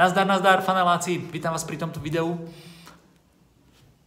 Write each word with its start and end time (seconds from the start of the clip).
Nazdar, 0.00 0.24
nazdar, 0.24 0.64
faneláci, 0.64 1.20
vítam 1.28 1.52
vás 1.52 1.60
pri 1.60 1.76
tomto 1.76 2.00
videu. 2.00 2.32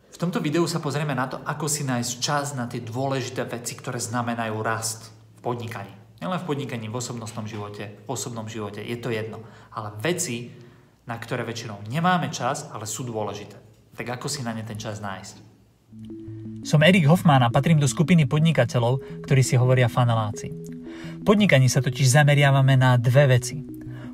V 0.09 0.17
tomto 0.17 0.41
videu 0.41 0.65
sa 0.65 0.81
pozrieme 0.81 1.13
na 1.13 1.29
to, 1.29 1.37
ako 1.45 1.69
si 1.69 1.85
nájsť 1.85 2.11
čas 2.17 2.57
na 2.57 2.65
tie 2.65 2.81
dôležité 2.81 3.45
veci, 3.45 3.77
ktoré 3.77 4.01
znamenajú 4.01 4.57
rast 4.65 5.13
v 5.37 5.39
podnikaní. 5.45 5.93
Nielen 6.17 6.41
v 6.41 6.49
podnikaní, 6.49 6.89
v 6.89 6.97
osobnostnom 6.97 7.45
živote, 7.45 7.93
v 7.93 8.09
osobnom 8.09 8.49
živote, 8.49 8.81
je 8.81 8.97
to 8.97 9.13
jedno. 9.13 9.45
Ale 9.69 9.93
veci, 10.01 10.49
na 11.05 11.13
ktoré 11.13 11.45
väčšinou 11.45 11.85
nemáme 11.85 12.33
čas, 12.33 12.73
ale 12.73 12.89
sú 12.89 13.05
dôležité. 13.05 13.53
Tak 13.93 14.17
ako 14.17 14.25
si 14.25 14.41
na 14.41 14.57
ne 14.57 14.65
ten 14.65 14.81
čas 14.81 14.97
nájsť? 14.97 15.35
Som 16.65 16.81
Erik 16.81 17.05
Hoffman 17.05 17.45
a 17.45 17.53
patrím 17.53 17.77
do 17.77 17.85
skupiny 17.85 18.25
podnikateľov, 18.25 19.29
ktorí 19.29 19.45
si 19.45 19.61
hovoria 19.61 19.85
faneláci. 19.85 20.49
V 20.49 21.21
podnikaní 21.21 21.69
sa 21.69 21.85
totiž 21.85 22.17
zameriavame 22.17 22.81
na 22.81 22.97
dve 22.97 23.37
veci– 23.37 23.61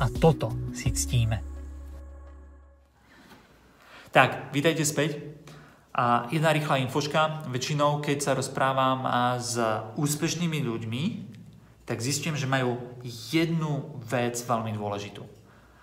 a 0.00 0.08
toto 0.08 0.72
si 0.72 0.88
ctíme. 0.88 1.44
Tak, 4.10 4.50
vítajte 4.50 4.82
späť. 4.82 5.20
A 5.92 6.26
jedna 6.32 6.50
rýchla 6.56 6.80
infoška. 6.80 7.46
Väčšinou, 7.52 8.00
keď 8.00 8.18
sa 8.24 8.32
rozprávam 8.32 9.04
s 9.36 9.60
úspešnými 10.00 10.64
ľuďmi, 10.64 11.04
tak 11.84 12.00
zistím, 12.00 12.34
že 12.34 12.48
majú 12.48 12.80
jednu 13.04 14.00
vec 14.00 14.40
veľmi 14.40 14.72
dôležitú. 14.72 15.22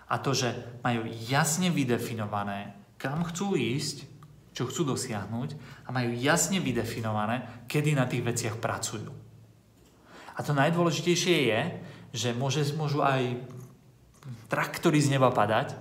A 0.08 0.18
to, 0.18 0.34
že 0.34 0.50
majú 0.82 1.06
jasne 1.28 1.68
vydefinované, 1.68 2.74
kam 2.96 3.22
chcú 3.28 3.54
ísť, 3.54 4.08
čo 4.56 4.66
chcú 4.66 4.96
dosiahnuť 4.96 5.54
a 5.86 5.92
majú 5.94 6.16
jasne 6.16 6.58
vydefinované, 6.58 7.68
kedy 7.70 7.94
na 7.94 8.08
tých 8.08 8.24
veciach 8.24 8.56
pracujú. 8.58 9.12
A 10.34 10.40
to 10.40 10.56
najdôležitejšie 10.56 11.36
je, 11.52 11.60
že 12.16 12.28
môže, 12.32 12.64
môžu 12.72 13.04
aj 13.04 13.36
traktory 14.48 15.00
z 15.00 15.14
neba 15.16 15.28
padať, 15.32 15.76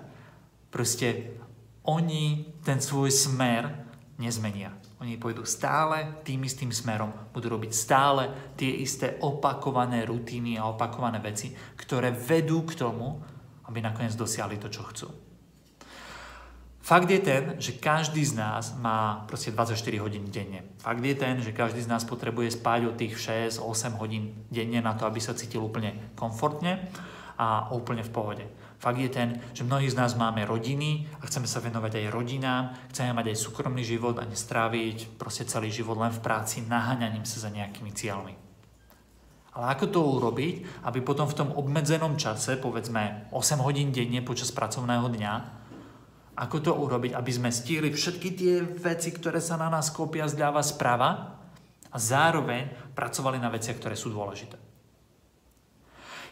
proste 0.71 1.33
oni 1.87 2.51
ten 2.67 2.83
svoj 2.83 3.09
smer 3.09 3.71
nezmenia. 4.19 4.75
Oni 4.97 5.13
pôjdu 5.15 5.45
stále 5.45 6.19
tým 6.25 6.41
istým 6.43 6.73
smerom, 6.73 7.13
budú 7.29 7.53
robiť 7.53 7.71
stále 7.71 8.53
tie 8.57 8.81
isté 8.81 9.21
opakované 9.21 10.03
rutiny 10.09 10.57
a 10.57 10.67
opakované 10.67 11.21
veci, 11.21 11.53
ktoré 11.77 12.09
vedú 12.09 12.65
k 12.65 12.73
tomu, 12.73 13.21
aby 13.69 13.77
nakoniec 13.77 14.17
dosiahli 14.17 14.57
to, 14.57 14.73
čo 14.73 14.83
chcú. 14.89 15.07
Fakt 16.87 17.11
je 17.11 17.19
ten, 17.19 17.59
že 17.59 17.75
každý 17.75 18.23
z 18.23 18.39
nás 18.39 18.71
má 18.79 19.27
proste 19.27 19.51
24 19.51 19.75
hodín 19.99 20.31
denne. 20.31 20.63
Fakt 20.79 21.03
je 21.03 21.15
ten, 21.19 21.35
že 21.43 21.51
každý 21.51 21.83
z 21.83 21.91
nás 21.91 22.07
potrebuje 22.07 22.55
spať 22.55 22.87
od 22.87 22.95
tých 22.95 23.19
6-8 23.59 23.99
hodín 23.99 24.47
denne 24.47 24.79
na 24.79 24.95
to, 24.95 25.03
aby 25.03 25.19
sa 25.19 25.35
cítil 25.35 25.67
úplne 25.67 26.15
komfortne 26.15 26.87
a 27.37 27.69
úplne 27.71 28.01
v 28.01 28.13
pohode. 28.13 28.45
Fakt 28.77 29.01
je 29.01 29.09
ten, 29.09 29.41
že 29.53 29.65
mnohí 29.65 29.89
z 29.89 29.97
nás 29.97 30.13
máme 30.13 30.45
rodiny 30.45 31.09
a 31.21 31.25
chceme 31.25 31.49
sa 31.49 31.61
venovať 31.61 32.01
aj 32.01 32.13
rodinám, 32.13 32.77
chceme 32.93 33.13
mať 33.13 33.33
aj 33.33 33.37
súkromný 33.41 33.81
život 33.81 34.17
a 34.21 34.25
nestráviť 34.25 35.17
proste 35.17 35.49
celý 35.49 35.73
život 35.73 35.97
len 35.97 36.13
v 36.13 36.21
práci 36.21 36.61
naháňaním 36.65 37.25
sa 37.25 37.41
za 37.41 37.49
nejakými 37.49 37.89
cieľmi. 37.93 38.33
Ale 39.57 39.73
ako 39.73 39.85
to 39.89 39.99
urobiť, 40.21 40.85
aby 40.85 41.01
potom 41.01 41.25
v 41.25 41.37
tom 41.37 41.49
obmedzenom 41.49 42.13
čase, 42.21 42.61
povedzme 42.61 43.33
8 43.33 43.65
hodín 43.65 43.89
denne 43.89 44.21
počas 44.21 44.53
pracovného 44.53 45.09
dňa, 45.09 45.33
ako 46.37 46.57
to 46.61 46.71
urobiť, 46.77 47.17
aby 47.17 47.31
sme 47.33 47.49
stihli 47.49 47.89
všetky 47.89 48.29
tie 48.37 48.61
veci, 48.61 49.09
ktoré 49.09 49.41
sa 49.41 49.57
na 49.57 49.73
nás 49.73 49.89
kopia 49.89 50.29
zľava 50.29 50.61
správa 50.61 51.41
a 51.89 51.97
zároveň 51.97 52.93
pracovali 52.93 53.41
na 53.41 53.49
veciach, 53.49 53.81
ktoré 53.81 53.97
sú 53.97 54.13
dôležité. 54.13 54.66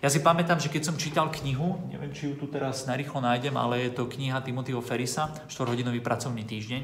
Ja 0.04 0.12
si 0.12 0.20
pamätám, 0.20 0.60
že 0.60 0.68
keď 0.68 0.92
som 0.92 1.00
čítal 1.00 1.32
knihu, 1.32 1.80
neviem, 1.88 2.12
či 2.12 2.28
ju 2.28 2.36
tu 2.36 2.52
teraz 2.52 2.84
narýchlo 2.84 3.24
nájdem, 3.24 3.56
ale 3.56 3.88
je 3.88 3.92
to 3.96 4.12
kniha 4.12 4.44
Timothyho 4.44 4.84
Ferisa, 4.84 5.32
4-hodinový 5.48 6.04
pracovný 6.04 6.44
týždeň, 6.44 6.84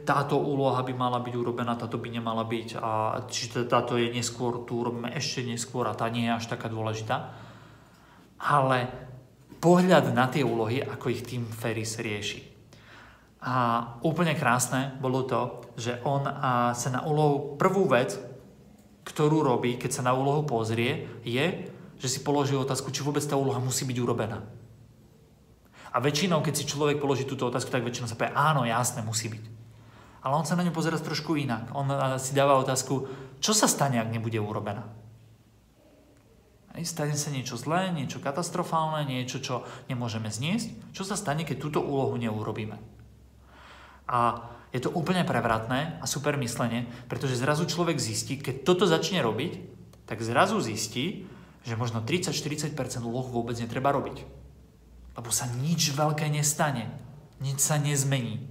táto 0.04 0.36
úloha 0.36 0.84
by 0.84 0.92
mala 0.92 1.24
byť 1.24 1.32
urobená, 1.32 1.72
táto 1.72 1.96
by 1.96 2.12
nemala 2.12 2.44
byť 2.44 2.76
a 2.76 3.24
či 3.24 3.48
táto 3.64 3.96
je 3.96 4.12
neskôr, 4.12 4.68
tu 4.68 4.84
robíme 4.84 5.08
ešte 5.16 5.40
neskôr 5.40 5.88
a 5.88 5.96
tá 5.96 6.04
nie 6.12 6.28
je 6.28 6.36
až 6.36 6.52
taká 6.52 6.68
dôležitá. 6.68 7.32
Ale 8.44 8.92
pohľad 9.56 10.12
na 10.12 10.28
tie 10.28 10.44
úlohy, 10.44 10.84
ako 10.84 11.08
ich 11.08 11.24
tým 11.24 11.48
Ferris 11.48 11.96
rieši. 11.96 12.44
A 13.40 13.80
úplne 14.04 14.36
krásne 14.36 14.92
bolo 15.00 15.24
to, 15.24 15.72
že 15.80 16.04
on 16.04 16.28
sa 16.76 16.88
na 16.92 17.08
úlohu 17.08 17.56
prvú 17.56 17.88
vec, 17.88 18.27
ktorú 19.08 19.40
robí, 19.40 19.80
keď 19.80 19.90
sa 19.96 20.02
na 20.04 20.12
úlohu 20.12 20.44
pozrie, 20.44 21.08
je, 21.24 21.72
že 21.96 22.08
si 22.12 22.20
položí 22.20 22.52
otázku, 22.52 22.92
či 22.92 23.00
vôbec 23.00 23.24
tá 23.24 23.40
úloha 23.40 23.56
musí 23.56 23.88
byť 23.88 23.98
urobená. 24.04 24.44
A 25.88 26.04
väčšinou, 26.04 26.44
keď 26.44 26.54
si 26.54 26.68
človek 26.68 27.00
položí 27.00 27.24
túto 27.24 27.48
otázku, 27.48 27.72
tak 27.72 27.88
väčšinou 27.88 28.04
sa 28.04 28.20
povie, 28.20 28.36
áno, 28.36 28.68
jasné, 28.68 29.00
musí 29.00 29.32
byť. 29.32 29.44
Ale 30.20 30.36
on 30.36 30.44
sa 30.44 30.52
na 30.52 30.62
ňu 30.62 30.76
pozera 30.76 31.00
trošku 31.00 31.40
inak. 31.40 31.72
On 31.72 31.88
si 32.20 32.36
dáva 32.36 32.60
otázku, 32.60 33.08
čo 33.40 33.56
sa 33.56 33.64
stane, 33.64 33.96
ak 33.96 34.12
nebude 34.12 34.36
urobená. 34.36 34.84
Stane 36.78 37.18
sa 37.18 37.34
niečo 37.34 37.58
zlé, 37.58 37.90
niečo 37.90 38.22
katastrofálne, 38.22 39.02
niečo, 39.08 39.42
čo 39.42 39.66
nemôžeme 39.90 40.30
zniesť. 40.30 40.94
Čo 40.94 41.02
sa 41.02 41.18
stane, 41.18 41.42
keď 41.42 41.56
túto 41.58 41.80
úlohu 41.82 42.14
neurobíme? 42.14 42.78
A 44.06 44.46
je 44.68 44.80
to 44.84 44.92
úplne 44.92 45.24
prevratné 45.24 45.96
a 45.98 46.04
super 46.04 46.36
myslenie, 46.36 46.84
pretože 47.08 47.40
zrazu 47.40 47.64
človek 47.64 47.96
zistí, 47.96 48.36
keď 48.36 48.68
toto 48.68 48.84
začne 48.84 49.24
robiť, 49.24 49.52
tak 50.04 50.20
zrazu 50.20 50.60
zistí, 50.60 51.24
že 51.64 51.76
možno 51.76 52.04
30-40% 52.04 52.72
úloh 53.04 53.28
vôbec 53.28 53.56
netreba 53.60 53.92
robiť. 53.92 54.24
Lebo 55.16 55.28
sa 55.32 55.48
nič 55.48 55.92
veľké 55.92 56.28
nestane. 56.32 56.88
Nič 57.40 57.60
sa 57.64 57.80
nezmení. 57.80 58.44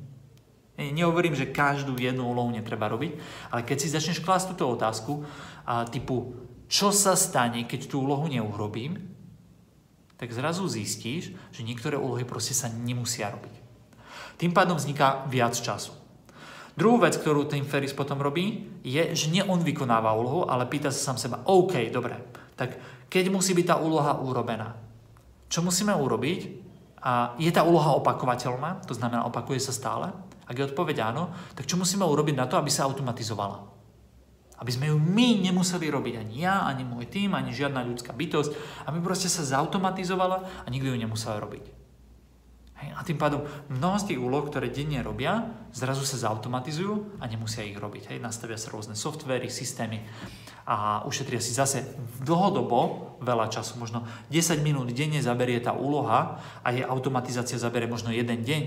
Nehovorím, 0.77 1.33
že 1.33 1.49
každú 1.49 1.97
jednu 1.97 2.29
úlohu 2.29 2.53
netreba 2.53 2.85
robiť, 2.85 3.17
ale 3.49 3.65
keď 3.65 3.77
si 3.81 3.89
začneš 3.89 4.21
klásť 4.21 4.53
túto 4.53 4.69
otázku 4.69 5.25
a 5.65 5.89
typu, 5.89 6.37
čo 6.69 6.93
sa 6.93 7.17
stane, 7.17 7.65
keď 7.65 7.89
tú 7.89 8.05
úlohu 8.05 8.29
neurobím, 8.29 9.01
tak 10.21 10.29
zrazu 10.29 10.69
zistíš, 10.69 11.33
že 11.49 11.65
niektoré 11.65 11.97
úlohy 11.97 12.25
proste 12.29 12.53
sa 12.53 12.69
nemusia 12.69 13.33
robiť. 13.33 13.53
Tým 14.37 14.53
pádom 14.53 14.77
vzniká 14.77 15.25
viac 15.25 15.57
času. 15.57 15.97
Druhú 16.77 17.01
vec, 17.01 17.17
ktorú 17.17 17.49
Tim 17.49 17.65
Ferris 17.65 17.97
potom 17.97 18.21
robí, 18.21 18.69
je, 18.85 19.01
že 19.17 19.33
nie 19.33 19.41
on 19.41 19.65
vykonáva 19.65 20.13
úlohu, 20.13 20.45
ale 20.45 20.69
pýta 20.69 20.93
sa 20.93 21.11
sám 21.11 21.17
seba, 21.17 21.41
OK, 21.49 21.89
dobre, 21.89 22.21
tak 22.53 22.77
keď 23.09 23.33
musí 23.33 23.57
byť 23.57 23.65
tá 23.65 23.75
úloha 23.81 24.21
urobená, 24.21 24.77
čo 25.49 25.65
musíme 25.65 25.97
urobiť, 25.97 26.69
A 26.97 27.37
je 27.37 27.47
tá 27.53 27.61
úloha 27.61 27.93
opakovateľná, 28.01 28.83
to 28.83 28.97
znamená 28.97 29.23
opakuje 29.23 29.61
sa 29.61 29.71
stále? 29.71 30.11
Ak 30.49 30.57
je 30.57 30.65
odpoveď 30.65 31.13
áno, 31.13 31.29
tak 31.53 31.69
čo 31.69 31.77
musíme 31.77 32.03
urobiť 32.03 32.35
na 32.35 32.49
to, 32.49 32.57
aby 32.57 32.73
sa 32.73 32.89
automatizovala? 32.89 33.63
Aby 34.57 34.71
sme 34.73 34.89
ju 34.89 34.97
my 34.97 35.45
nemuseli 35.45 35.87
robiť 35.93 36.17
ani 36.17 36.41
ja, 36.41 36.65
ani 36.65 36.81
môj 36.81 37.05
tým, 37.05 37.37
ani 37.37 37.53
žiadna 37.53 37.85
ľudská 37.85 38.17
bytosť, 38.17 38.51
aby 38.89 38.97
proste 38.99 39.29
sa 39.29 39.45
zautomatizovala 39.45 40.65
a 40.65 40.67
nikto 40.73 40.89
ju 40.89 40.97
nemusel 40.97 41.37
robiť. 41.37 41.69
Hej, 42.77 42.93
a 42.93 43.01
tým 43.01 43.17
pádom 43.17 43.41
mnoho 43.73 43.97
z 43.97 44.13
tých 44.13 44.21
úloh, 44.21 44.45
ktoré 44.45 44.69
denne 44.69 45.01
robia, 45.01 45.49
zrazu 45.73 46.05
sa 46.05 46.29
zautomatizujú 46.29 47.17
a 47.17 47.25
nemusia 47.25 47.65
ich 47.65 47.77
robiť. 47.77 48.13
Hej, 48.13 48.19
nastavia 48.21 48.57
sa 48.57 48.69
rôzne 48.69 48.93
softvery, 48.93 49.49
systémy 49.49 50.05
a 50.67 51.07
ušetria 51.07 51.39
si 51.39 51.55
zase 51.55 51.95
dlhodobo 52.21 53.15
veľa 53.23 53.47
času. 53.47 53.79
Možno 53.79 54.03
10 54.29 54.59
minút 54.61 54.91
denne 54.91 55.23
zaberie 55.23 55.63
tá 55.63 55.71
úloha 55.71 56.43
a 56.59 56.67
jej 56.75 56.83
automatizácia 56.83 57.55
zaberie 57.55 57.87
možno 57.87 58.11
jeden 58.11 58.43
deň 58.43 58.63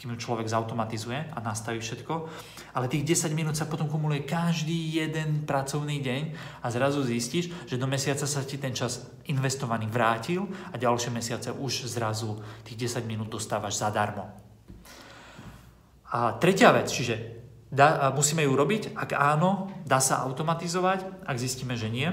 kým 0.00 0.16
človek 0.16 0.48
zautomatizuje 0.48 1.28
a 1.28 1.38
nastaví 1.44 1.76
všetko. 1.76 2.24
Ale 2.72 2.88
tých 2.88 3.04
10 3.04 3.36
minút 3.36 3.52
sa 3.52 3.68
potom 3.68 3.84
kumuluje 3.84 4.24
každý 4.24 4.96
jeden 4.96 5.44
pracovný 5.44 6.00
deň 6.00 6.22
a 6.64 6.66
zrazu 6.72 7.04
zistíš, 7.04 7.52
že 7.68 7.76
do 7.76 7.84
mesiaca 7.84 8.24
sa 8.24 8.40
ti 8.40 8.56
ten 8.56 8.72
čas 8.72 9.12
investovaný 9.28 9.92
vrátil 9.92 10.48
a 10.72 10.80
ďalšie 10.80 11.12
mesiace 11.12 11.52
už 11.52 11.84
zrazu 11.84 12.40
tých 12.64 12.88
10 12.88 13.04
minút 13.04 13.28
dostávaš 13.28 13.76
zadarmo. 13.76 14.24
A 16.16 16.32
tretia 16.40 16.72
vec, 16.72 16.88
čiže 16.88 17.44
dá, 17.68 18.08
musíme 18.16 18.40
ju 18.40 18.56
robiť, 18.56 18.96
ak 18.96 19.12
áno, 19.12 19.68
dá 19.84 20.00
sa 20.00 20.24
automatizovať, 20.24 21.28
ak 21.28 21.36
zistíme, 21.36 21.76
že 21.76 21.92
nie, 21.92 22.08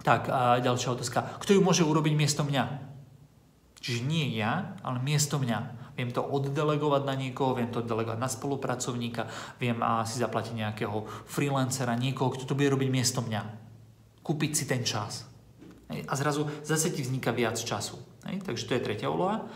tak 0.00 0.32
a 0.32 0.64
ďalšia 0.64 0.96
otázka, 0.96 1.44
kto 1.44 1.54
ju 1.54 1.60
môže 1.60 1.84
urobiť 1.84 2.14
miesto 2.16 2.40
mňa? 2.40 2.64
Čiže 3.84 4.00
nie 4.02 4.32
ja, 4.32 4.80
ale 4.80 4.98
miesto 4.98 5.36
mňa. 5.36 5.85
Viem 5.96 6.12
to 6.12 6.20
oddelegovať 6.20 7.02
na 7.08 7.16
niekoho, 7.16 7.56
viem 7.56 7.72
to 7.72 7.80
oddelegovať 7.80 8.20
na 8.20 8.28
spolupracovníka, 8.28 9.24
viem 9.56 9.80
si 10.04 10.20
zaplatiť 10.20 10.54
nejakého 10.54 11.08
freelancera, 11.24 11.96
niekoho, 11.96 12.36
kto 12.36 12.44
to 12.44 12.56
bude 12.56 12.68
robiť 12.68 12.88
miesto 12.92 13.24
mňa. 13.24 13.42
Kúpiť 14.20 14.52
si 14.52 14.64
ten 14.68 14.84
čas. 14.84 15.24
A 15.88 16.12
zrazu 16.18 16.44
zase 16.60 16.92
ti 16.92 17.00
vzniká 17.00 17.32
viac 17.32 17.56
času. 17.56 17.96
Takže 18.22 18.66
to 18.68 18.74
je 18.76 18.84
tretia 18.84 19.08
úloha. 19.08 19.48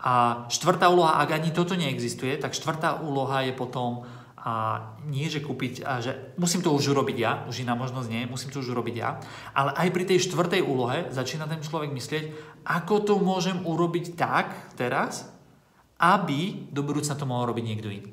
A 0.00 0.44
štvrtá 0.48 0.88
úloha, 0.88 1.20
ak 1.20 1.36
ani 1.36 1.52
toto 1.52 1.76
neexistuje, 1.76 2.36
tak 2.40 2.56
štvrtá 2.56 3.04
úloha 3.04 3.44
je 3.44 3.52
potom 3.52 4.08
a 4.44 4.76
nie, 5.08 5.24
že 5.32 5.40
kúpiť, 5.40 5.88
a 5.88 6.04
že 6.04 6.36
musím 6.36 6.60
to 6.60 6.68
už 6.68 6.92
urobiť 6.92 7.16
ja, 7.16 7.32
už 7.48 7.64
iná 7.64 7.72
možnosť 7.72 8.08
nie, 8.12 8.28
musím 8.28 8.52
to 8.52 8.60
už 8.60 8.76
urobiť 8.76 8.96
ja, 9.00 9.16
ale 9.56 9.72
aj 9.72 9.88
pri 9.88 10.04
tej 10.04 10.20
štvrtej 10.28 10.60
úlohe 10.60 11.08
začína 11.08 11.48
ten 11.48 11.64
človek 11.64 11.88
myslieť, 11.88 12.24
ako 12.68 12.94
to 13.08 13.14
môžem 13.16 13.64
urobiť 13.64 14.20
tak 14.20 14.52
teraz, 14.76 15.32
aby 15.98 16.70
do 16.72 16.82
budúcna 16.82 17.14
to 17.14 17.28
mohol 17.28 17.50
robiť 17.50 17.64
niekto 17.64 17.88
iný. 17.90 18.10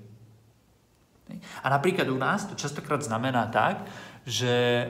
A 1.63 1.72
napríklad 1.72 2.12
u 2.12 2.19
nás 2.19 2.44
to 2.44 2.60
častokrát 2.60 3.00
znamená 3.00 3.48
tak, 3.48 3.88
že 4.22 4.86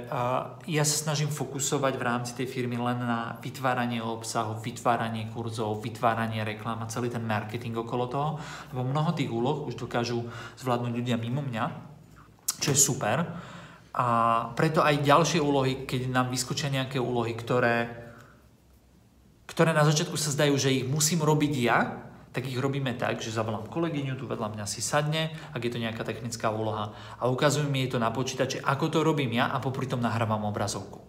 ja 0.68 0.84
sa 0.84 0.98
snažím 1.08 1.32
fokusovať 1.32 1.94
v 1.96 2.04
rámci 2.04 2.32
tej 2.36 2.52
firmy 2.52 2.76
len 2.76 3.00
na 3.00 3.40
vytváranie 3.40 4.04
obsahu, 4.04 4.60
vytváranie 4.60 5.32
kurzov, 5.32 5.80
vytváranie 5.80 6.44
reklám 6.44 6.84
a 6.84 6.92
celý 6.92 7.08
ten 7.08 7.24
marketing 7.24 7.80
okolo 7.80 8.12
toho, 8.12 8.30
lebo 8.76 8.84
mnoho 8.84 9.16
tých 9.16 9.32
úloh 9.32 9.64
už 9.72 9.80
dokážu 9.80 10.28
zvládnuť 10.60 10.92
ľudia 10.92 11.16
mimo 11.16 11.40
mňa, 11.40 11.64
čo 12.60 12.76
je 12.76 12.80
super. 12.80 13.24
A 13.96 14.08
preto 14.52 14.84
aj 14.84 15.04
ďalšie 15.04 15.40
úlohy, 15.40 15.88
keď 15.88 16.12
nám 16.12 16.28
vyskočia 16.28 16.68
nejaké 16.68 17.00
úlohy, 17.00 17.32
ktoré, 17.32 17.88
ktoré 19.48 19.72
na 19.72 19.88
začiatku 19.88 20.20
sa 20.20 20.36
zdajú, 20.36 20.60
že 20.60 20.76
ich 20.76 20.86
musím 20.88 21.24
robiť 21.24 21.54
ja, 21.56 22.11
tak 22.32 22.48
ich 22.48 22.56
robíme 22.56 22.96
tak, 22.96 23.20
že 23.20 23.36
zavolám 23.36 23.68
kolegyňu, 23.68 24.16
tu 24.16 24.24
vedľa 24.24 24.56
mňa 24.56 24.66
si 24.68 24.80
sadne, 24.80 25.36
ak 25.52 25.62
je 25.62 25.72
to 25.76 25.84
nejaká 25.84 26.08
technická 26.08 26.48
úloha 26.48 26.96
a 27.20 27.28
ukazujem 27.28 27.72
jej 27.76 27.92
to 27.92 28.00
na 28.00 28.08
počítače, 28.12 28.64
ako 28.64 28.88
to 28.88 29.00
robím 29.04 29.36
ja 29.36 29.52
a 29.52 29.60
popri 29.60 29.88
tom 29.88 30.00
nahrávam 30.00 30.48
obrazovku. 30.48 31.04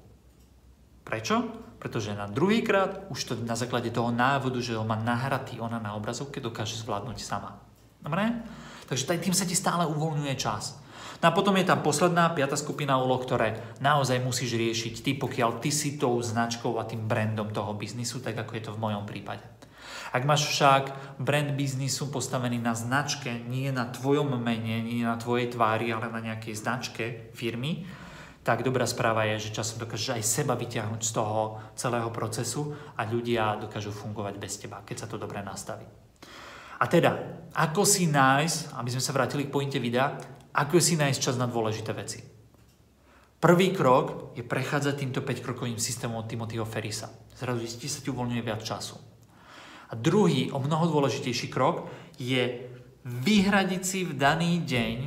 Prečo? 1.06 1.46
Pretože 1.78 2.14
na 2.14 2.30
druhýkrát 2.30 3.10
už 3.10 3.20
to 3.22 3.32
na 3.42 3.58
základe 3.58 3.90
toho 3.90 4.14
návodu, 4.14 4.58
že 4.62 4.78
ho 4.78 4.86
má 4.86 4.94
nahratý 4.94 5.58
ona 5.58 5.82
na 5.82 5.98
obrazovke, 5.98 6.38
dokáže 6.38 6.78
zvládnuť 6.78 7.18
sama. 7.18 7.58
Dobre? 8.02 8.22
Takže 8.86 9.18
tým 9.18 9.34
sa 9.34 9.46
ti 9.46 9.54
stále 9.54 9.86
uvoľňuje 9.90 10.34
čas. 10.38 10.78
No 11.22 11.30
a 11.30 11.36
potom 11.36 11.54
je 11.54 11.62
tam 11.62 11.86
posledná, 11.86 12.34
piata 12.34 12.58
skupina 12.58 12.98
úloh, 12.98 13.22
ktoré 13.22 13.78
naozaj 13.78 14.18
musíš 14.18 14.58
riešiť 14.58 14.94
ty, 15.06 15.10
pokiaľ 15.14 15.62
ty 15.62 15.70
si 15.70 15.94
tou 15.94 16.18
značkou 16.18 16.74
a 16.82 16.86
tým 16.86 17.06
brandom 17.06 17.54
toho 17.54 17.78
biznisu, 17.78 18.18
tak 18.18 18.34
ako 18.42 18.52
je 18.58 18.62
to 18.66 18.74
v 18.74 18.82
mojom 18.82 19.06
prípade. 19.06 19.42
Ak 20.12 20.28
máš 20.28 20.44
však 20.52 21.16
brand 21.16 21.56
biznisu 21.56 22.12
postavený 22.12 22.60
na 22.60 22.76
značke, 22.76 23.32
nie 23.48 23.72
na 23.72 23.88
tvojom 23.88 24.36
mene, 24.36 24.84
nie 24.84 25.08
na 25.08 25.16
tvojej 25.16 25.48
tvári, 25.48 25.88
ale 25.88 26.12
na 26.12 26.20
nejakej 26.20 26.52
značke 26.52 27.04
firmy, 27.32 27.88
tak 28.44 28.60
dobrá 28.60 28.84
správa 28.84 29.24
je, 29.32 29.48
že 29.48 29.56
časom 29.56 29.80
dokážeš 29.80 30.18
aj 30.18 30.24
seba 30.26 30.52
vyťahnuť 30.58 31.00
z 31.00 31.12
toho 31.16 31.62
celého 31.78 32.10
procesu 32.12 32.76
a 32.98 33.08
ľudia 33.08 33.56
dokážu 33.56 33.94
fungovať 33.94 34.34
bez 34.36 34.60
teba, 34.60 34.84
keď 34.84 34.96
sa 35.00 35.08
to 35.08 35.16
dobre 35.16 35.40
nastaví. 35.40 35.88
A 36.82 36.84
teda, 36.90 37.16
ako 37.54 37.86
si 37.86 38.10
nájsť, 38.10 38.74
aby 38.76 38.90
sme 38.92 39.00
sa 39.00 39.14
vrátili 39.14 39.46
k 39.46 39.54
pointe 39.54 39.78
videa, 39.78 40.18
ako 40.52 40.82
si 40.82 40.98
nájsť 40.98 41.20
čas 41.22 41.38
na 41.38 41.48
dôležité 41.48 41.94
veci. 41.94 42.20
Prvý 43.38 43.70
krok 43.72 44.34
je 44.36 44.44
prechádzať 44.44 44.94
týmto 44.98 45.22
5-krokovým 45.22 45.78
systémom 45.78 46.20
od 46.20 46.28
Timothyho 46.28 46.66
Ferisa. 46.66 47.10
Zrazu 47.38 47.64
zistí 47.64 47.86
sa 47.86 48.02
ti 48.02 48.10
uvoľňuje 48.10 48.42
viac 48.42 48.60
času. 48.62 49.11
A 49.92 49.94
druhý, 49.94 50.48
o 50.48 50.58
mnoho 50.58 50.88
dôležitejší 50.88 51.52
krok 51.52 51.92
je 52.16 52.64
vyhradiť 53.04 53.82
si 53.84 54.08
v 54.08 54.16
daný 54.16 54.64
deň 54.64 54.98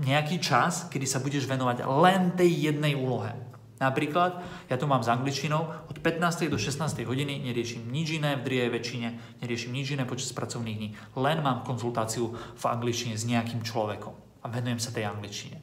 nejaký 0.00 0.40
čas, 0.42 0.88
kedy 0.88 1.06
sa 1.06 1.22
budeš 1.22 1.46
venovať 1.46 1.86
len 1.86 2.32
tej 2.34 2.72
jednej 2.72 2.96
úlohe. 2.96 3.36
Napríklad, 3.78 4.40
ja 4.70 4.78
tu 4.78 4.86
mám 4.88 5.02
s 5.04 5.10
angličtinou, 5.10 5.90
od 5.90 5.96
15. 5.98 6.48
do 6.48 6.56
16. 6.56 7.04
hodiny 7.04 7.42
neriešim 7.42 7.90
nič 7.90 8.16
iné 8.16 8.38
v 8.38 8.46
drieje 8.46 8.68
väčšine, 8.70 9.08
neriešim 9.42 9.74
nič 9.74 9.92
iné 9.92 10.06
počas 10.06 10.30
pracovných 10.32 10.78
dní. 10.78 10.88
Len 11.18 11.42
mám 11.42 11.66
konzultáciu 11.66 12.32
v 12.32 12.64
angličtine 12.64 13.18
s 13.18 13.28
nejakým 13.28 13.60
človekom 13.66 14.14
a 14.40 14.46
venujem 14.48 14.80
sa 14.80 14.94
tej 14.94 15.10
angličtine. 15.10 15.58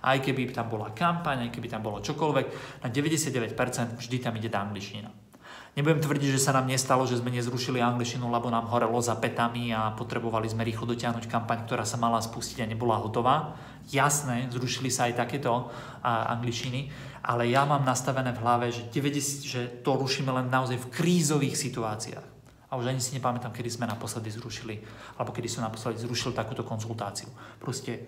Aj 0.00 0.16
keby 0.16 0.50
tam 0.56 0.72
bola 0.72 0.96
kampaň, 0.96 1.46
aj 1.46 1.50
keby 1.52 1.68
tam 1.68 1.84
bolo 1.84 2.00
čokoľvek, 2.00 2.46
na 2.80 2.88
99% 2.88 4.00
vždy 4.00 4.16
tam 4.18 4.32
ide 4.40 4.48
tá 4.48 4.64
angličtina. 4.64 5.29
Nebudem 5.78 6.02
tvrdiť, 6.02 6.34
že 6.34 6.42
sa 6.42 6.50
nám 6.50 6.66
nestalo, 6.66 7.06
že 7.06 7.22
sme 7.22 7.30
nezrušili 7.30 7.78
angličtinu, 7.78 8.26
lebo 8.26 8.50
nám 8.50 8.66
horelo 8.74 8.98
za 8.98 9.14
petami 9.14 9.70
a 9.70 9.94
potrebovali 9.94 10.50
sme 10.50 10.66
rýchlo 10.66 10.90
dotiahnuť 10.90 11.30
kampaň, 11.30 11.62
ktorá 11.62 11.86
sa 11.86 11.94
mala 11.94 12.18
spustiť 12.18 12.66
a 12.66 12.70
nebola 12.70 12.98
hotová. 12.98 13.54
Jasné, 13.86 14.50
zrušili 14.50 14.90
sa 14.90 15.06
aj 15.06 15.22
takéto 15.22 15.70
angličtiny, 16.02 16.90
ale 17.22 17.46
ja 17.46 17.62
mám 17.62 17.86
nastavené 17.86 18.34
v 18.34 18.42
hlave, 18.42 18.66
že, 18.74 18.82
90, 18.90 19.46
že 19.46 19.60
to 19.86 19.94
rušíme 19.94 20.30
len 20.34 20.50
naozaj 20.50 20.74
v 20.74 20.90
krízových 20.90 21.54
situáciách. 21.54 22.26
A 22.70 22.78
už 22.78 22.90
ani 22.90 23.02
si 23.02 23.14
nepamätám, 23.14 23.54
kedy 23.54 23.70
sme 23.70 23.86
naposledy 23.86 24.30
zrušili, 24.30 24.78
alebo 25.18 25.30
kedy 25.30 25.46
som 25.46 25.62
naposledy 25.62 26.02
zrušil 26.02 26.34
takúto 26.34 26.66
konzultáciu. 26.66 27.30
Proste 27.62 28.06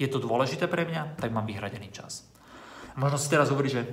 je 0.00 0.08
to 0.08 0.20
dôležité 0.20 0.64
pre 0.68 0.88
mňa, 0.88 1.20
tak 1.20 1.32
mám 1.36 1.44
vyhradený 1.44 1.92
čas. 1.92 2.28
Možno 2.98 3.14
si 3.14 3.30
teraz 3.30 3.54
hovorí, 3.54 3.70
že 3.70 3.86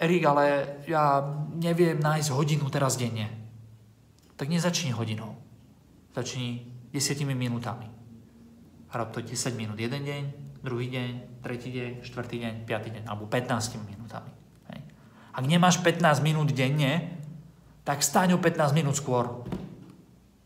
Erik, 0.00 0.24
ale 0.24 0.76
ja 0.88 1.20
neviem 1.60 2.00
nájsť 2.00 2.32
hodinu 2.32 2.72
teraz 2.72 2.96
denne. 2.96 3.28
Tak 4.40 4.48
nezačni 4.48 4.96
hodinou. 4.96 5.36
Začni 6.16 6.64
10 6.92 7.28
minútami. 7.36 7.88
A 8.88 8.92
rob 8.96 9.12
to 9.12 9.20
10 9.20 9.52
minút 9.60 9.76
jeden 9.76 10.00
deň, 10.08 10.22
druhý 10.64 10.88
deň, 10.88 11.40
tretí 11.44 11.68
deň, 11.68 12.00
štvrtý 12.00 12.36
deň, 12.40 12.54
piatý 12.64 12.88
deň, 12.96 13.04
alebo 13.04 13.28
15 13.28 13.76
minútami. 13.84 14.32
Hej. 14.72 14.80
Ak 15.36 15.44
nemáš 15.44 15.76
15 15.84 16.24
minút 16.24 16.48
denne, 16.56 17.20
tak 17.84 18.00
stáň 18.00 18.36
o 18.36 18.38
15 18.40 18.72
minút 18.72 18.96
skôr. 18.96 19.44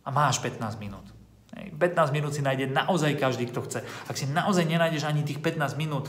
A 0.02 0.08
máš 0.10 0.42
15 0.42 0.82
minút. 0.82 1.06
15 1.50 2.14
minút 2.14 2.30
si 2.30 2.46
nájde 2.46 2.70
naozaj 2.70 3.18
každý, 3.18 3.50
kto 3.50 3.66
chce. 3.66 3.80
Ak 4.06 4.14
si 4.14 4.30
naozaj 4.30 4.70
nenájdeš 4.70 5.02
ani 5.02 5.26
tých 5.26 5.42
15 5.42 5.74
minút 5.74 6.06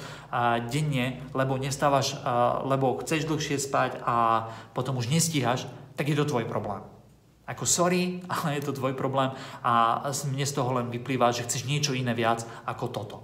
denne, 0.69 1.17
lebo 1.33 1.57
nestávaš, 1.57 2.13
lebo 2.61 3.01
chceš 3.01 3.25
dlhšie 3.25 3.57
spať 3.57 4.05
a 4.05 4.47
potom 4.77 5.01
už 5.01 5.09
nestíhaš, 5.09 5.65
tak 5.97 6.05
je 6.07 6.17
to 6.17 6.29
tvoj 6.29 6.45
problém. 6.45 6.85
Ako 7.49 7.65
sorry, 7.65 8.21
ale 8.31 8.61
je 8.61 8.69
to 8.69 8.77
tvoj 8.77 8.93
problém 8.93 9.33
a 9.65 10.05
mne 10.29 10.45
z 10.45 10.53
toho 10.53 10.77
len 10.77 10.93
vyplýva, 10.93 11.33
že 11.33 11.49
chceš 11.49 11.65
niečo 11.65 11.97
iné 11.97 12.13
viac 12.13 12.45
ako 12.69 12.85
toto. 12.93 13.17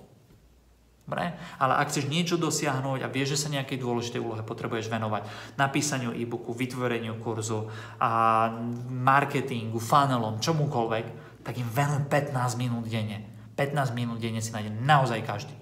Dobre? 1.08 1.40
Ale 1.56 1.74
ak 1.80 1.88
chceš 1.88 2.12
niečo 2.12 2.36
dosiahnuť 2.36 3.00
a 3.00 3.08
vieš, 3.08 3.40
že 3.40 3.48
sa 3.48 3.54
nejakej 3.56 3.80
dôležitej 3.80 4.20
úlohe 4.20 4.44
potrebuješ 4.44 4.92
venovať 4.92 5.24
napísaniu 5.56 6.12
e-booku, 6.12 6.52
vytvoreniu 6.52 7.16
kurzu, 7.24 7.72
a 7.96 8.52
marketingu, 8.92 9.80
funnelom, 9.80 10.44
čomukoľvek, 10.44 11.27
tak 11.48 11.56
im 11.56 11.72
venuj 11.72 12.12
15 12.12 12.36
minút 12.60 12.92
denne. 12.92 13.24
15 13.56 13.96
minút 13.96 14.20
denne 14.20 14.44
si 14.44 14.52
nájde 14.52 14.68
naozaj 14.84 15.24
každý. 15.24 15.56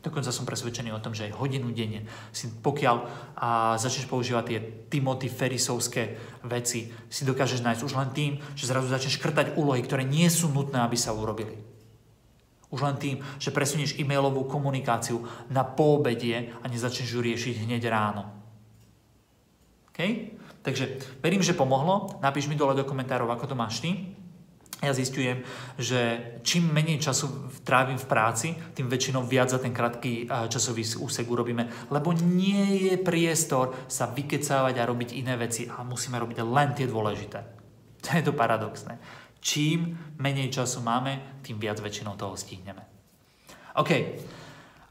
Dokonca 0.00 0.32
som 0.32 0.48
presvedčený 0.48 0.96
o 0.96 1.02
tom, 1.02 1.12
že 1.12 1.28
aj 1.28 1.36
hodinu 1.36 1.68
denne 1.76 2.08
si 2.32 2.48
pokiaľ 2.48 2.96
a, 3.36 3.76
začneš 3.76 4.08
používať 4.08 4.44
tie 4.48 4.58
Timothy 4.88 5.28
Ferrisovské 5.28 6.16
veci, 6.48 6.88
si 7.12 7.22
dokážeš 7.28 7.60
nájsť 7.60 7.82
už 7.84 7.92
len 8.00 8.10
tým, 8.16 8.32
že 8.56 8.64
zrazu 8.64 8.88
začneš 8.88 9.20
škrtať 9.20 9.60
úlohy, 9.60 9.84
ktoré 9.84 10.08
nie 10.08 10.24
sú 10.32 10.48
nutné, 10.48 10.80
aby 10.80 10.96
sa 10.96 11.12
urobili. 11.12 11.52
Už 12.72 12.80
len 12.80 12.96
tým, 12.96 13.20
že 13.36 13.52
presunieš 13.52 13.98
e-mailovú 14.00 14.48
komunikáciu 14.48 15.20
na 15.52 15.68
poobedie 15.68 16.48
a 16.48 16.64
nezačneš 16.64 17.12
ju 17.12 17.20
riešiť 17.20 17.54
hneď 17.68 17.82
ráno. 17.92 18.24
Okay? 19.92 20.32
Takže 20.64 21.18
verím, 21.20 21.44
že 21.44 21.52
pomohlo. 21.52 22.16
Napíš 22.24 22.48
mi 22.48 22.56
dole 22.56 22.72
do 22.72 22.88
komentárov, 22.88 23.28
ako 23.28 23.52
to 23.52 23.58
máš 23.58 23.84
ty 23.84 24.16
ja 24.84 24.92
zistujem, 24.92 25.40
že 25.80 26.20
čím 26.44 26.68
menej 26.68 27.00
času 27.00 27.48
trávim 27.64 27.96
v 27.96 28.08
práci, 28.08 28.48
tým 28.76 28.92
väčšinou 28.92 29.24
viac 29.24 29.48
za 29.48 29.56
ten 29.56 29.72
krátky 29.72 30.28
časový 30.52 30.84
úsek 31.00 31.24
urobíme, 31.24 31.88
lebo 31.88 32.12
nie 32.12 32.92
je 32.92 32.94
priestor 33.00 33.72
sa 33.88 34.12
vykecávať 34.12 34.76
a 34.76 34.88
robiť 34.88 35.16
iné 35.16 35.32
veci 35.40 35.64
a 35.64 35.80
musíme 35.80 36.20
robiť 36.20 36.44
len 36.44 36.76
tie 36.76 36.84
dôležité. 36.84 37.40
To 38.06 38.14
je 38.14 38.22
to 38.22 38.38
paradoxné. 38.38 39.02
Čím 39.42 39.98
menej 40.22 40.54
času 40.54 40.78
máme, 40.78 41.42
tým 41.42 41.58
viac 41.58 41.82
väčšinou 41.82 42.14
toho 42.14 42.38
stihneme. 42.38 42.86
OK. 43.74 43.90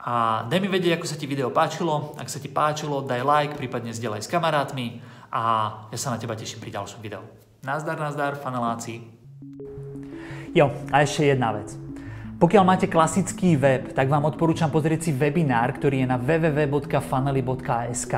A 0.06 0.44
daj 0.51 0.60
mi 0.60 0.68
vedieť, 0.68 1.00
ako 1.00 1.08
sa 1.08 1.15
ti 1.15 1.24
video 1.24 1.48
páčilo. 1.48 2.13
Ak 2.20 2.27
sa 2.27 2.44
ti 2.44 2.51
páčilo, 2.51 3.08
daj 3.08 3.24
like, 3.24 3.56
prípadne 3.56 3.96
zdieľaj 3.96 4.27
s 4.27 4.30
kamarátmi 4.30 5.00
a 5.32 5.44
ja 5.88 5.98
sa 5.98 6.12
na 6.12 6.20
teba 6.20 6.36
teším 6.36 6.60
pri 6.60 6.75
ďalšom 6.75 7.00
videu. 7.00 7.24
Nazdar, 7.63 7.98
nazdar, 7.98 8.36
faneláci. 8.36 9.14
Jo, 10.56 10.72
a 10.88 11.04
ešte 11.04 11.36
jedna 11.36 11.52
vec. 11.52 11.76
Pokiaľ 12.36 12.64
máte 12.64 12.88
klasický 12.88 13.60
web, 13.60 13.92
tak 13.92 14.08
vám 14.08 14.28
odporúčam 14.28 14.72
pozrieť 14.72 15.08
si 15.08 15.12
webinár, 15.12 15.76
ktorý 15.76 16.04
je 16.04 16.08
na 16.08 16.20
www.fanely.sk. 16.20 18.14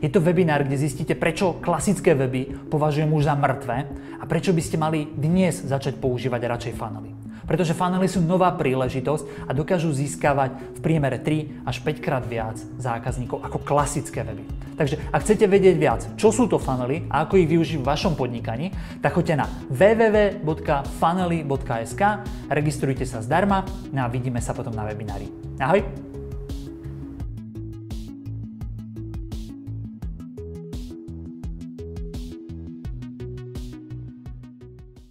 Je 0.00 0.08
to 0.12 0.20
webinár, 0.20 0.64
kde 0.64 0.80
zistíte, 0.80 1.16
prečo 1.16 1.56
klasické 1.60 2.16
weby 2.16 2.68
považujem 2.72 3.08
už 3.08 3.28
za 3.28 3.36
mŕtve 3.36 3.84
a 4.16 4.24
prečo 4.28 4.52
by 4.52 4.62
ste 4.64 4.80
mali 4.80 5.08
dnes 5.12 5.60
začať 5.60 5.96
používať 6.00 6.40
radšej 6.40 6.72
funnely. 6.76 7.19
Pretože 7.50 7.74
funnely 7.74 8.06
sú 8.06 8.22
nová 8.22 8.54
príležitosť 8.54 9.50
a 9.50 9.52
dokážu 9.52 9.90
získavať 9.90 10.78
v 10.78 10.80
priemere 10.86 11.18
3 11.18 11.66
až 11.66 11.82
5 11.82 11.98
krát 11.98 12.22
viac 12.22 12.54
zákazníkov 12.78 13.42
ako 13.42 13.58
klasické 13.66 14.22
weby. 14.22 14.46
Takže 14.78 15.02
ak 15.10 15.26
chcete 15.26 15.50
vedieť 15.50 15.74
viac, 15.74 16.06
čo 16.14 16.30
sú 16.30 16.46
to 16.46 16.62
funnely 16.62 17.10
a 17.10 17.26
ako 17.26 17.42
ich 17.42 17.50
využiť 17.50 17.82
v 17.82 17.88
vašom 17.90 18.14
podnikaní, 18.14 18.70
tak 19.02 19.18
choďte 19.18 19.42
na 19.42 19.50
www.funnely.sk, 19.66 22.02
registrujte 22.46 23.02
sa 23.02 23.18
zdarma 23.18 23.66
no 23.90 24.06
a 24.06 24.08
vidíme 24.08 24.38
sa 24.38 24.54
potom 24.54 24.70
na 24.70 24.86
webinári. 24.86 25.26
Ahoj! 25.58 26.09